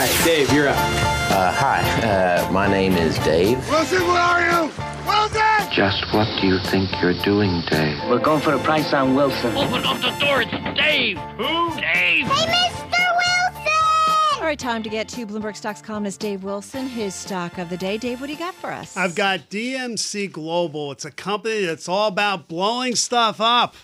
[0.00, 0.76] right, Dave, you're up.
[0.76, 3.58] Uh, hi, uh, my name is Dave.
[3.68, 4.72] Wilson, where are you?
[5.06, 5.72] Wilson!
[5.72, 7.98] Just what do you think you're doing, Dave?
[8.08, 9.54] We're going for a price on Wilson.
[9.54, 10.40] Open up the door.
[10.42, 11.18] It's Dave.
[11.36, 11.70] Who?
[11.78, 12.26] Dave.
[12.26, 13.04] Hey, Mr.
[13.20, 14.40] Wilson!
[14.40, 17.76] All right, time to get to Bloomberg Stocks columnist Dave Wilson, his stock of the
[17.76, 17.98] day.
[17.98, 18.96] Dave, what do you got for us?
[18.96, 20.92] I've got DMC Global.
[20.92, 23.74] It's a company that's all about blowing stuff up.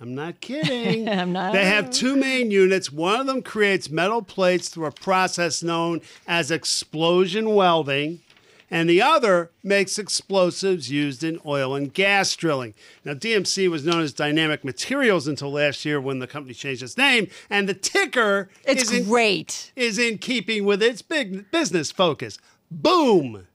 [0.00, 1.08] I'm not kidding.
[1.18, 1.52] I'm not.
[1.52, 2.92] They have two main units.
[2.92, 8.20] One of them creates metal plates through a process known as explosion welding,
[8.70, 12.74] and the other makes explosives used in oil and gas drilling.
[13.04, 16.96] Now, DMC was known as Dynamic Materials until last year when the company changed its
[16.96, 22.38] name, and the ticker It's is in, is in keeping with its big business focus.
[22.70, 23.46] Boom.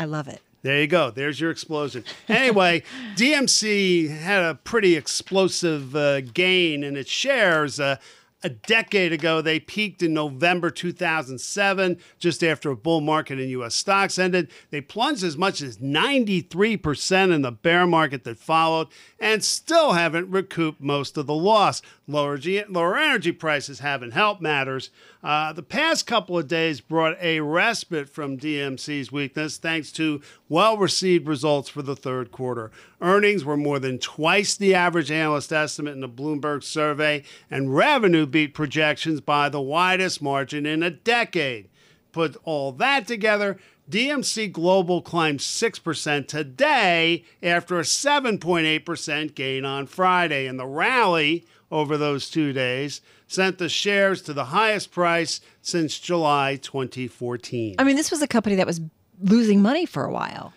[0.00, 0.40] I love it.
[0.64, 1.10] There you go.
[1.10, 2.04] There's your explosion.
[2.26, 2.84] Anyway,
[3.16, 7.78] DMC had a pretty explosive uh, gain in its shares.
[7.78, 7.96] Uh,
[8.44, 13.74] a decade ago, they peaked in November 2007, just after a bull market in U.S.
[13.74, 14.50] stocks ended.
[14.70, 18.88] They plunged as much as 93% in the bear market that followed
[19.18, 21.80] and still haven't recouped most of the loss.
[22.06, 22.38] Lower,
[22.68, 24.90] lower energy prices haven't helped matters.
[25.22, 30.76] Uh, the past couple of days brought a respite from DMC's weakness thanks to well
[30.76, 32.70] received results for the third quarter.
[33.00, 38.26] Earnings were more than twice the average analyst estimate in the Bloomberg survey, and revenue
[38.34, 41.68] beat projections by the widest margin in a decade.
[42.10, 50.48] Put all that together, DMC Global climbed 6% today after a 7.8% gain on Friday.
[50.48, 56.00] And the rally over those two days sent the shares to the highest price since
[56.00, 57.76] July 2014.
[57.78, 58.80] I mean, this was a company that was
[59.20, 60.52] losing money for a while.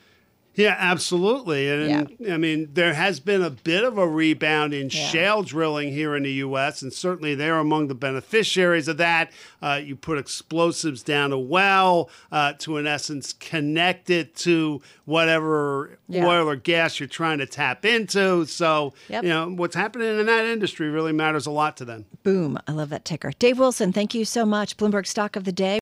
[0.57, 1.69] Yeah, absolutely.
[1.69, 5.07] And I mean, there has been a bit of a rebound in Yeah.
[5.07, 9.31] shale drilling here in the U.S., and certainly they're among the beneficiaries of that.
[9.61, 15.99] Uh, you put explosives down a well uh, to, in essence, connect it to whatever
[16.09, 16.25] Yeah.
[16.25, 18.45] oil or gas you're trying to tap into.
[18.45, 19.23] So, Yep.
[19.23, 22.05] you know, what's happening in that industry really matters a lot to them.
[22.23, 22.57] Boom.
[22.67, 23.31] I love that ticker.
[23.39, 24.75] Dave Wilson, thank you so much.
[24.77, 25.67] Bloomberg stock of the day.